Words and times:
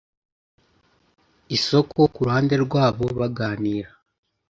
isoko 1.55 1.99
kuruhande 2.13 2.55
rwabo 2.65 3.05
baganira 3.19 3.89